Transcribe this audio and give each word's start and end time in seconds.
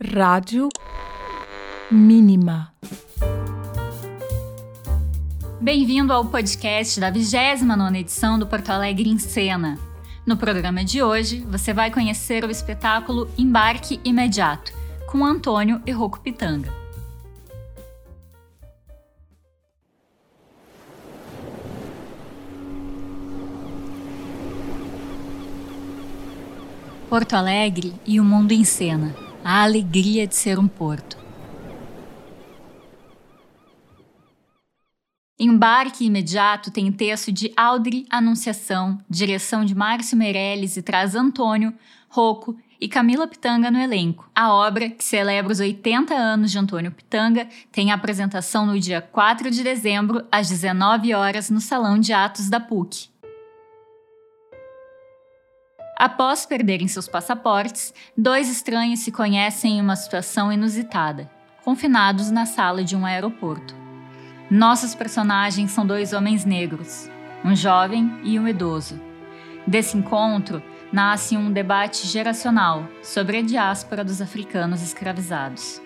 Rádio 0.00 0.68
Mínima. 1.90 2.72
Bem-vindo 5.60 6.12
ao 6.12 6.24
podcast 6.24 7.00
da 7.00 7.10
29 7.10 7.98
edição 7.98 8.38
do 8.38 8.46
Porto 8.46 8.70
Alegre 8.70 9.10
em 9.10 9.18
Cena. 9.18 9.76
No 10.24 10.36
programa 10.36 10.84
de 10.84 11.02
hoje, 11.02 11.40
você 11.40 11.74
vai 11.74 11.90
conhecer 11.90 12.44
o 12.44 12.50
espetáculo 12.50 13.28
Embarque 13.36 14.00
Imediato, 14.04 14.72
com 15.10 15.24
Antônio 15.24 15.82
e 15.84 15.90
Rocco 15.90 16.20
Pitanga. 16.20 16.72
Porto 27.10 27.34
Alegre 27.34 27.92
e 28.06 28.20
o 28.20 28.24
mundo 28.24 28.52
em 28.52 28.62
cena. 28.62 29.27
A 29.50 29.62
alegria 29.62 30.26
de 30.26 30.36
ser 30.36 30.58
um 30.58 30.68
porto. 30.68 31.16
Embarque 35.40 36.04
Imediato 36.04 36.70
tem 36.70 36.92
texto 36.92 37.32
de 37.32 37.50
Audrey 37.56 38.04
Anunciação, 38.10 38.98
direção 39.08 39.64
de 39.64 39.74
Márcio 39.74 40.18
Meirelles 40.18 40.76
e 40.76 40.82
traz 40.82 41.14
Antônio, 41.14 41.72
Rocco 42.10 42.58
e 42.78 42.86
Camila 42.88 43.26
Pitanga 43.26 43.70
no 43.70 43.78
elenco. 43.78 44.30
A 44.34 44.52
obra, 44.52 44.90
que 44.90 45.02
celebra 45.02 45.50
os 45.50 45.60
80 45.60 46.12
anos 46.12 46.50
de 46.50 46.58
Antônio 46.58 46.92
Pitanga, 46.92 47.48
tem 47.72 47.90
apresentação 47.90 48.66
no 48.66 48.78
dia 48.78 49.00
4 49.00 49.50
de 49.50 49.62
dezembro, 49.62 50.26
às 50.30 50.50
19 50.50 51.14
horas, 51.14 51.48
no 51.48 51.62
Salão 51.62 51.98
de 51.98 52.12
Atos 52.12 52.50
da 52.50 52.60
PUC. 52.60 53.08
Após 55.98 56.46
perderem 56.46 56.86
seus 56.86 57.08
passaportes, 57.08 57.92
dois 58.16 58.48
estranhos 58.48 59.00
se 59.00 59.10
conhecem 59.10 59.78
em 59.78 59.80
uma 59.80 59.96
situação 59.96 60.52
inusitada, 60.52 61.28
confinados 61.64 62.30
na 62.30 62.46
sala 62.46 62.84
de 62.84 62.94
um 62.94 63.04
aeroporto. 63.04 63.74
Nossos 64.48 64.94
personagens 64.94 65.72
são 65.72 65.84
dois 65.84 66.12
homens 66.12 66.44
negros, 66.44 67.10
um 67.44 67.52
jovem 67.52 68.16
e 68.22 68.38
um 68.38 68.46
idoso. 68.46 69.00
Desse 69.66 69.96
encontro 69.96 70.62
nasce 70.92 71.36
um 71.36 71.52
debate 71.52 72.06
geracional 72.06 72.86
sobre 73.02 73.38
a 73.38 73.42
diáspora 73.42 74.04
dos 74.04 74.22
africanos 74.22 74.80
escravizados. 74.80 75.82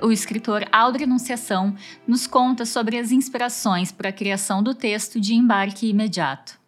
O 0.00 0.12
escritor 0.12 0.64
Aldre 0.70 1.02
Anunciação 1.02 1.74
nos 2.06 2.28
conta 2.28 2.64
sobre 2.64 2.96
as 2.96 3.10
inspirações 3.10 3.90
para 3.90 4.10
a 4.10 4.12
criação 4.12 4.62
do 4.62 4.72
texto 4.72 5.20
de 5.20 5.34
Embarque 5.34 5.90
Imediato. 5.90 6.62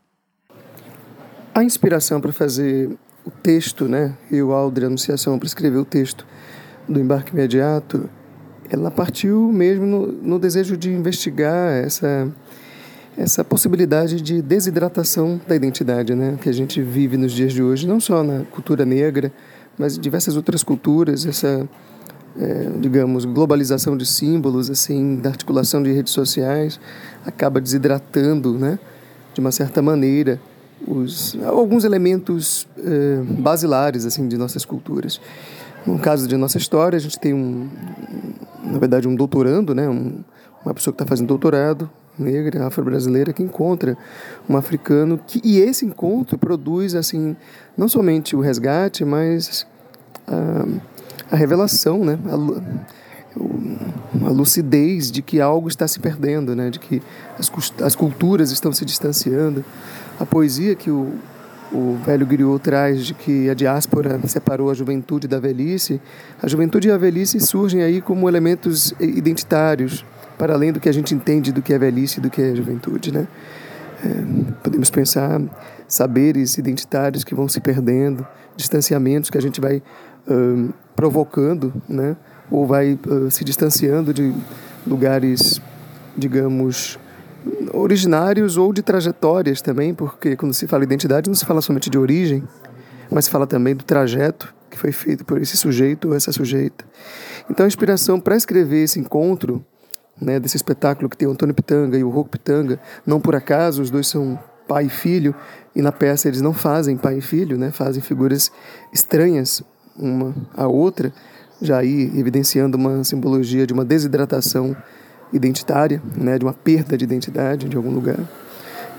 A 1.57 1.65
inspiração 1.65 2.21
para 2.21 2.35
fazer 2.35 2.91
o 3.25 3.31
texto, 3.31 3.87
né, 3.87 4.12
e 4.31 4.43
o 4.43 4.53
Aldre 4.53 4.85
Anunciação 4.85 5.39
para 5.39 5.47
escrever 5.47 5.79
o 5.79 5.87
texto 5.87 6.27
do 6.87 7.01
embarque 7.01 7.33
imediato, 7.33 8.11
ela 8.69 8.91
partiu 8.91 9.51
mesmo 9.51 9.87
no, 9.87 10.07
no 10.07 10.39
desejo 10.39 10.77
de 10.77 10.91
investigar 10.91 11.73
essa 11.73 12.31
essa 13.17 13.43
possibilidade 13.43 14.21
de 14.21 14.43
desidratação 14.43 15.41
da 15.48 15.57
identidade, 15.57 16.15
né, 16.15 16.39
que 16.43 16.51
a 16.51 16.53
gente 16.53 16.83
vive 16.83 17.17
nos 17.17 17.33
dias 17.33 17.55
de 17.55 17.63
hoje, 17.63 17.89
não 17.89 17.98
só 18.01 18.23
na 18.23 18.45
cultura 18.45 18.85
negra, 18.85 19.33
mas 19.79 19.97
em 19.97 20.01
diversas 20.03 20.37
outras 20.37 20.63
culturas, 20.63 21.25
essa 21.25 21.67
é, 22.39 22.70
digamos 22.79 23.25
globalização 23.25 23.97
de 23.97 24.05
símbolos, 24.05 24.69
assim, 24.69 25.17
da 25.17 25.31
articulação 25.31 25.83
de 25.83 25.91
redes 25.91 26.13
sociais, 26.13 26.79
acaba 27.25 27.63
desidratando, 27.63 28.59
né, 28.59 28.79
de 29.33 29.41
uma 29.41 29.51
certa 29.51 29.81
maneira 29.81 30.39
os, 30.87 31.37
alguns 31.45 31.85
elementos 31.85 32.67
eh, 32.79 33.23
basilares 33.39 34.05
assim 34.05 34.29
de 34.29 34.37
nossas 34.37 34.65
culturas. 34.65 35.21
No 35.87 35.99
caso 35.99 36.27
de 36.27 36.37
nossa 36.37 36.59
história, 36.59 36.97
a 36.97 37.01
gente 37.01 37.19
tem 37.19 37.33
um, 37.33 37.69
na 38.65 38.79
verdade, 38.79 39.07
um 39.07 39.15
doutorando, 39.15 39.75
né, 39.75 39.89
um, 39.89 40.21
uma 40.65 40.75
pessoa 40.75 40.93
que 40.93 41.03
está 41.03 41.07
fazendo 41.07 41.29
doutorado 41.29 41.89
negra, 42.19 42.67
afro-brasileira, 42.67 43.33
que 43.33 43.42
encontra 43.42 43.97
um 44.48 44.57
africano 44.57 45.20
que, 45.27 45.41
e 45.45 45.61
esse 45.61 45.85
encontro 45.85 46.39
produz 46.39 46.95
assim 46.95 47.36
não 47.77 47.89
somente 47.89 48.35
o 48.35 48.41
resgate, 48.41 49.05
mas 49.05 49.67
a, 50.27 51.35
a 51.35 51.36
revelação, 51.36 52.05
né, 52.05 52.19
a, 52.27 52.86
a 54.24 54.30
lucidez 54.30 55.11
de 55.11 55.23
que 55.23 55.41
algo 55.41 55.69
está 55.69 55.86
se 55.86 56.01
perdendo, 56.01 56.55
né, 56.57 56.70
de 56.70 56.79
que 56.79 57.02
as, 57.39 57.51
as 57.83 57.95
culturas 57.95 58.51
estão 58.51 58.73
se 58.73 58.85
distanciando 58.85 59.64
a 60.19 60.24
poesia 60.24 60.74
que 60.74 60.91
o, 60.91 61.13
o 61.73 61.98
velho 62.05 62.27
Griot 62.27 62.63
traz 62.63 63.07
de 63.07 63.14
que 63.14 63.51
a 63.51 63.55
diáspora 63.55 64.19
separou 64.27 64.70
a 64.70 64.74
juventude 64.74 65.29
da 65.29 65.39
velhice, 65.39 66.01
a 66.42 66.48
juventude 66.48 66.89
e 66.89 66.91
a 66.91 66.97
velhice 66.97 67.39
surgem 67.41 67.83
aí 67.83 68.01
como 68.01 68.29
elementos 68.29 68.95
identitários, 68.98 70.05
para 70.39 70.55
além 70.55 70.73
do 70.73 70.80
que 70.80 70.89
a 70.89 70.92
gente 70.92 71.14
entende 71.14 71.53
do 71.53 71.63
que 71.63 71.73
é 71.73 71.79
velhice 71.79 72.18
e 72.18 72.23
do 72.23 72.30
que 72.30 72.42
é 72.42 72.55
juventude, 72.55 73.13
né? 73.13 73.27
É, 74.05 74.53
podemos 74.63 74.91
pensar 74.91 75.41
saberes 75.89 76.58
identitários 76.58 77.24
que 77.24 77.35
vão 77.35 77.48
se 77.48 77.61
perdendo, 77.61 78.27
distanciamentos 78.55 79.30
que 79.30 79.39
a 79.39 79.41
gente 79.41 79.61
vai 79.61 79.83
uh, 80.29 80.74
provocando, 80.96 81.73
né? 81.89 82.17
Ou 82.51 82.67
vai 82.67 82.98
uh, 83.07 83.30
se 83.30 83.45
distanciando 83.45 84.12
de 84.14 84.34
lugares, 84.86 85.61
digamos, 86.17 86.98
originários 87.73 88.57
ou 88.57 88.73
de 88.73 88.83
trajetórias 88.83 89.61
também, 89.61 89.95
porque 89.95 90.35
quando 90.36 90.55
se 90.55 90.67
fala 90.67 90.85
identidade 90.85 91.29
não 91.29 91.35
se 91.35 91.45
fala 91.45 91.61
somente 91.61 91.90
de 91.90 91.98
origem, 91.98 92.42
mas 93.11 93.27
se 93.27 93.30
fala 93.30 93.46
também 93.46 93.74
do 93.74 93.85
trajeto 93.85 94.55
que 94.70 94.79
foi 94.79 94.90
feito 94.90 95.24
por 95.24 95.40
esse 95.40 95.56
sujeito 95.56 96.08
ou 96.08 96.14
essa 96.14 96.33
sujeita. 96.33 96.85
Então 97.48 97.64
a 97.64 97.67
inspiração 97.67 98.18
para 98.18 98.36
escrever 98.36 98.83
esse 98.83 98.98
encontro, 98.98 99.64
né, 100.20 100.40
desse 100.40 100.56
espetáculo 100.56 101.08
que 101.08 101.17
tem 101.17 101.29
o 101.29 101.30
Antônio 101.30 101.55
Pitanga 101.55 101.96
e 101.96 102.02
o 102.02 102.11
Rocco 102.11 102.30
Pitanga, 102.30 102.80
não 103.06 103.20
por 103.20 103.35
acaso 103.35 103.83
os 103.83 103.90
dois 103.90 104.08
são 104.08 104.39
pai 104.67 104.86
e 104.86 104.90
filho, 104.90 105.35
e 105.74 105.83
na 105.83 105.92
peça 105.92 106.27
eles 106.27 106.40
não 106.40 106.52
fazem 106.52 106.96
pai 106.96 107.18
e 107.18 107.20
filho, 107.20 107.56
né, 107.56 107.70
fazem 107.70 108.02
figuras 108.02 108.51
estranhas 108.92 109.62
uma 109.98 110.34
à 110.57 110.67
outra, 110.67 111.12
já 111.61 111.79
aí 111.79 112.12
evidenciando 112.18 112.77
uma 112.77 113.02
simbologia 113.05 113.67
de 113.67 113.73
uma 113.73 113.84
desidratação 113.84 114.77
identitária, 115.33 116.02
né, 116.17 116.39
de 116.39 116.45
uma 116.45 116.52
perda 116.52 116.96
de 116.96 117.05
identidade 117.05 117.68
de 117.68 117.77
algum 117.77 117.92
lugar, 117.92 118.18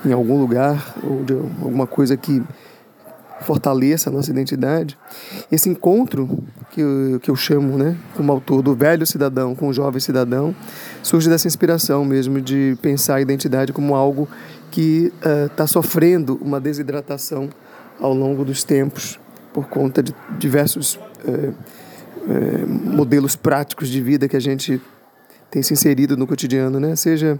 em 0.05 0.11
algum 0.11 0.39
lugar, 0.39 0.95
ou 1.03 1.23
de 1.23 1.33
alguma 1.33 1.87
coisa 1.87 2.17
que 2.17 2.43
fortaleça 3.41 4.09
a 4.09 4.13
nossa 4.13 4.31
identidade. 4.31 4.97
Esse 5.51 5.69
encontro 5.69 6.39
que 6.71 6.81
eu, 6.81 7.19
que 7.19 7.29
eu 7.29 7.35
chamo, 7.35 7.77
né, 7.77 7.95
como 8.15 8.31
autor, 8.31 8.61
do 8.61 8.75
velho 8.75 9.05
cidadão 9.05 9.55
com 9.55 9.67
o 9.67 9.73
jovem 9.73 9.99
cidadão, 9.99 10.55
surge 11.03 11.29
dessa 11.29 11.47
inspiração 11.47 12.03
mesmo 12.03 12.41
de 12.41 12.77
pensar 12.81 13.15
a 13.15 13.21
identidade 13.21 13.71
como 13.71 13.95
algo 13.95 14.27
que 14.71 15.13
está 15.45 15.63
uh, 15.63 15.67
sofrendo 15.67 16.37
uma 16.41 16.59
desidratação 16.59 17.49
ao 17.99 18.13
longo 18.13 18.43
dos 18.43 18.63
tempos 18.63 19.19
por 19.57 19.67
conta 19.69 20.03
de 20.03 20.13
diversos 20.37 20.97
uh, 21.25 21.49
uh, 21.49 22.67
modelos 22.67 23.35
práticos 23.35 23.89
de 23.89 23.99
vida 23.99 24.29
que 24.29 24.37
a 24.37 24.39
gente 24.39 24.79
tem 25.49 25.63
se 25.63 25.73
inserido 25.73 26.15
no 26.15 26.27
cotidiano, 26.27 26.79
né? 26.79 26.95
Seja 26.95 27.39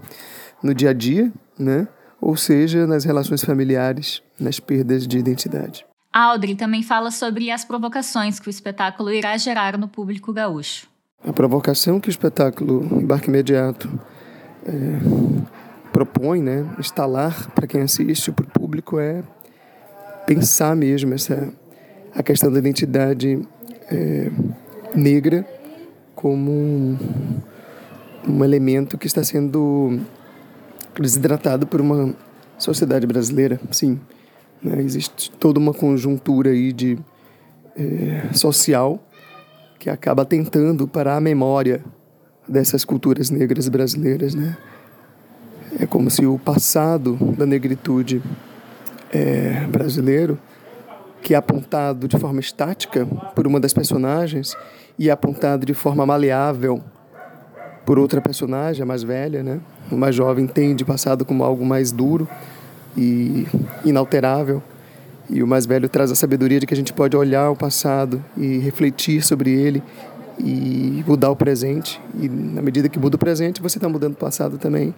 no 0.60 0.74
dia 0.74 0.90
a 0.90 0.92
dia, 0.92 1.32
né? 1.56 1.86
Ou 2.20 2.36
seja 2.36 2.88
nas 2.88 3.04
relações 3.04 3.44
familiares, 3.44 4.20
nas 4.36 4.58
perdas 4.58 5.06
de 5.06 5.16
identidade. 5.16 5.86
Audrey 6.12 6.56
também 6.56 6.82
fala 6.82 7.12
sobre 7.12 7.52
as 7.52 7.64
provocações 7.64 8.40
que 8.40 8.48
o 8.48 8.50
espetáculo 8.50 9.12
irá 9.12 9.36
gerar 9.36 9.78
no 9.78 9.86
público 9.86 10.32
gaúcho. 10.32 10.88
A 11.24 11.32
provocação 11.32 12.00
que 12.00 12.08
o 12.08 12.10
espetáculo 12.10 13.00
Embarque 13.00 13.28
Imediato 13.28 13.88
é, 14.66 14.72
propõe, 15.92 16.42
né, 16.42 16.68
instalar 16.80 17.48
para 17.52 17.68
quem 17.68 17.80
assiste, 17.80 18.32
para 18.32 18.44
o 18.44 18.50
público, 18.50 18.98
é 18.98 19.22
pensar 20.26 20.74
mesmo 20.74 21.14
essa, 21.14 21.52
a 22.18 22.22
questão 22.22 22.50
da 22.50 22.58
identidade 22.58 23.40
é, 23.88 24.28
negra 24.92 25.46
como 26.16 26.50
um, 26.50 26.98
um 28.26 28.44
elemento 28.44 28.98
que 28.98 29.06
está 29.06 29.22
sendo 29.22 30.00
desidratado 31.00 31.64
por 31.64 31.80
uma 31.80 32.12
sociedade 32.58 33.06
brasileira, 33.06 33.60
sim. 33.70 34.00
Né? 34.60 34.82
Existe 34.82 35.30
toda 35.30 35.60
uma 35.60 35.72
conjuntura 35.72 36.50
aí 36.50 36.72
de 36.72 36.98
é, 37.76 38.32
social 38.32 39.00
que 39.78 39.88
acaba 39.88 40.24
tentando 40.24 40.88
parar 40.88 41.18
a 41.18 41.20
memória 41.20 41.84
dessas 42.48 42.84
culturas 42.84 43.30
negras 43.30 43.68
brasileiras, 43.68 44.34
né? 44.34 44.56
É 45.78 45.86
como 45.86 46.10
se 46.10 46.26
o 46.26 46.36
passado 46.36 47.14
da 47.36 47.46
negritude 47.46 48.20
é, 49.12 49.64
brasileiro, 49.68 50.36
que 51.22 51.34
é 51.34 51.36
apontado 51.36 52.06
de 52.08 52.18
forma 52.18 52.40
estática 52.40 53.06
por 53.34 53.46
uma 53.46 53.60
das 53.60 53.72
personagens 53.72 54.56
e 54.98 55.08
é 55.08 55.12
apontado 55.12 55.66
de 55.66 55.74
forma 55.74 56.04
maleável 56.06 56.82
por 57.84 57.98
outra 57.98 58.20
personagem, 58.20 58.82
a 58.82 58.86
mais 58.86 59.02
velha, 59.02 59.42
né? 59.42 59.60
O 59.90 59.96
mais 59.96 60.14
jovem 60.14 60.44
entende 60.44 60.82
o 60.82 60.86
passado 60.86 61.24
como 61.24 61.42
algo 61.42 61.64
mais 61.64 61.90
duro 61.90 62.28
e 62.96 63.46
inalterável. 63.84 64.62
E 65.30 65.42
o 65.42 65.46
mais 65.46 65.66
velho 65.66 65.88
traz 65.88 66.10
a 66.10 66.14
sabedoria 66.14 66.60
de 66.60 66.66
que 66.66 66.74
a 66.74 66.76
gente 66.76 66.92
pode 66.92 67.16
olhar 67.16 67.50
o 67.50 67.56
passado 67.56 68.22
e 68.36 68.58
refletir 68.58 69.22
sobre 69.22 69.50
ele 69.50 69.82
e 70.38 71.04
mudar 71.06 71.30
o 71.30 71.36
presente. 71.36 72.00
E 72.18 72.28
na 72.28 72.62
medida 72.62 72.88
que 72.88 72.98
muda 72.98 73.16
o 73.16 73.18
presente, 73.18 73.60
você 73.60 73.78
está 73.78 73.88
mudando 73.88 74.12
o 74.12 74.16
passado 74.16 74.58
também. 74.58 74.94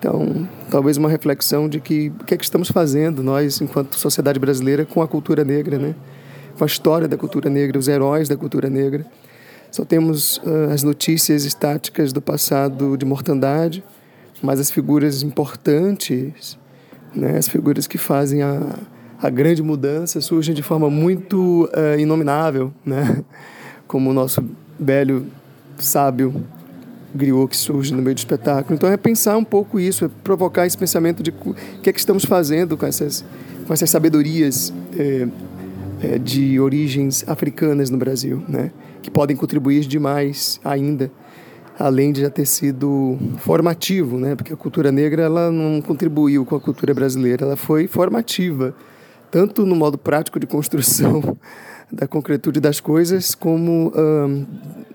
Então, 0.00 0.48
talvez 0.70 0.96
uma 0.96 1.10
reflexão 1.10 1.68
de 1.68 1.78
que 1.78 2.10
o 2.18 2.24
que 2.24 2.32
é 2.32 2.36
que 2.38 2.42
estamos 2.42 2.70
fazendo 2.70 3.22
nós, 3.22 3.60
enquanto 3.60 3.96
sociedade 3.96 4.40
brasileira, 4.40 4.86
com 4.86 5.02
a 5.02 5.06
cultura 5.06 5.44
negra, 5.44 5.78
né? 5.78 5.94
com 6.56 6.64
a 6.64 6.66
história 6.66 7.06
da 7.06 7.18
cultura 7.18 7.50
negra, 7.50 7.78
os 7.78 7.86
heróis 7.86 8.26
da 8.26 8.34
cultura 8.34 8.70
negra. 8.70 9.04
Só 9.70 9.84
temos 9.84 10.38
uh, 10.38 10.72
as 10.72 10.82
notícias 10.82 11.44
estáticas 11.44 12.14
do 12.14 12.22
passado 12.22 12.96
de 12.96 13.04
mortandade, 13.04 13.84
mas 14.42 14.58
as 14.58 14.70
figuras 14.70 15.22
importantes, 15.22 16.58
né? 17.14 17.36
as 17.36 17.46
figuras 17.46 17.86
que 17.86 17.98
fazem 17.98 18.42
a, 18.42 18.78
a 19.20 19.28
grande 19.28 19.62
mudança, 19.62 20.18
surgem 20.22 20.54
de 20.54 20.62
forma 20.62 20.88
muito 20.88 21.68
uh, 21.74 22.00
inominável, 22.00 22.72
né? 22.86 23.22
como 23.86 24.08
o 24.08 24.14
nosso 24.14 24.42
velho 24.78 25.26
sábio 25.78 26.42
griot 27.14 27.48
que 27.48 27.56
surge 27.56 27.92
no 27.92 28.02
meio 28.02 28.14
do 28.14 28.18
espetáculo. 28.18 28.74
Então 28.74 28.88
é 28.90 28.96
pensar 28.96 29.36
um 29.36 29.44
pouco 29.44 29.78
isso, 29.78 30.04
é 30.04 30.10
provocar 30.22 30.66
esse 30.66 30.76
pensamento 30.76 31.22
de 31.22 31.30
o 31.30 31.54
que 31.82 31.90
é 31.90 31.92
que 31.92 31.98
estamos 31.98 32.24
fazendo 32.24 32.76
com 32.76 32.86
essas, 32.86 33.24
com 33.66 33.72
essas 33.72 33.90
sabedorias 33.90 34.72
é, 34.96 35.28
é, 36.02 36.18
de 36.18 36.58
origens 36.60 37.24
africanas 37.28 37.90
no 37.90 37.98
Brasil, 37.98 38.42
né? 38.48 38.70
que 39.02 39.10
podem 39.10 39.36
contribuir 39.36 39.80
demais 39.86 40.60
ainda, 40.64 41.10
além 41.78 42.12
de 42.12 42.20
já 42.20 42.30
ter 42.30 42.46
sido 42.46 43.18
formativo, 43.38 44.18
né? 44.18 44.36
porque 44.36 44.52
a 44.52 44.56
cultura 44.56 44.92
negra 44.92 45.22
ela 45.22 45.50
não 45.50 45.80
contribuiu 45.80 46.44
com 46.44 46.54
a 46.54 46.60
cultura 46.60 46.94
brasileira, 46.94 47.44
ela 47.44 47.56
foi 47.56 47.86
formativa, 47.86 48.74
tanto 49.30 49.64
no 49.64 49.74
modo 49.74 49.96
prático 49.96 50.38
de 50.38 50.46
construção 50.46 51.36
da 51.90 52.06
concretude 52.06 52.60
das 52.60 52.78
coisas, 52.78 53.34
como 53.34 53.92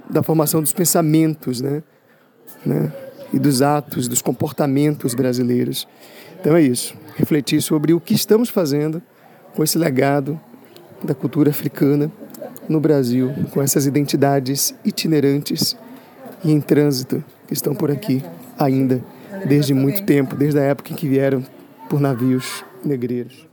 da 0.09 0.23
formação 0.23 0.61
dos 0.61 0.71
pensamentos, 0.71 1.59
né? 1.59 1.83
Né? 2.65 2.91
E 3.33 3.39
dos 3.39 3.61
atos, 3.61 4.07
dos 4.07 4.21
comportamentos 4.21 5.13
brasileiros. 5.13 5.87
Então 6.39 6.55
é 6.55 6.61
isso. 6.61 6.95
Refletir 7.15 7.61
sobre 7.61 7.93
o 7.93 7.99
que 7.99 8.13
estamos 8.13 8.49
fazendo 8.49 9.01
com 9.55 9.63
esse 9.63 9.77
legado 9.77 10.39
da 11.03 11.13
cultura 11.13 11.49
africana 11.49 12.11
no 12.67 12.79
Brasil, 12.79 13.31
com 13.51 13.61
essas 13.61 13.85
identidades 13.85 14.75
itinerantes 14.83 15.75
e 16.43 16.51
em 16.51 16.61
trânsito 16.61 17.23
que 17.47 17.53
estão 17.53 17.75
por 17.75 17.91
aqui 17.91 18.23
ainda 18.57 19.03
desde 19.47 19.73
muito 19.73 20.03
tempo, 20.03 20.35
desde 20.35 20.59
a 20.59 20.63
época 20.63 20.93
em 20.93 20.95
que 20.95 21.07
vieram 21.07 21.45
por 21.89 21.99
navios 21.99 22.63
negreiros. 22.83 23.47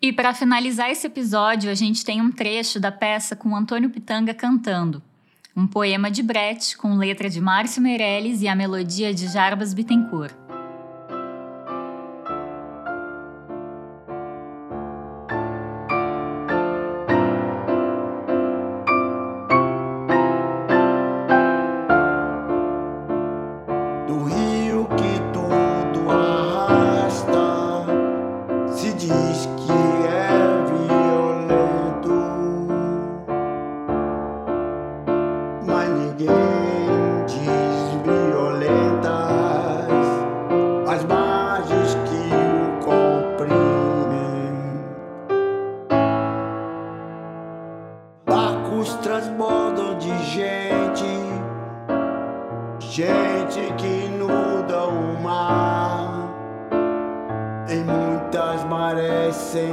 E 0.00 0.12
para 0.12 0.32
finalizar 0.32 0.90
esse 0.90 1.06
episódio, 1.06 1.70
a 1.70 1.74
gente 1.74 2.04
tem 2.04 2.20
um 2.20 2.30
trecho 2.30 2.78
da 2.78 2.92
peça 2.92 3.34
com 3.34 3.56
Antônio 3.56 3.90
Pitanga 3.90 4.32
cantando. 4.32 5.02
Um 5.58 5.66
poema 5.66 6.08
de 6.08 6.22
Brecht 6.22 6.76
com 6.76 6.96
letra 6.96 7.28
de 7.28 7.40
Márcio 7.40 7.82
Meirelles 7.82 8.42
e 8.42 8.46
a 8.46 8.54
melodia 8.54 9.12
de 9.12 9.26
Jarbas 9.26 9.74
Bittencourt. 9.74 10.47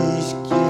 diz 0.00 0.34
que 0.48 0.69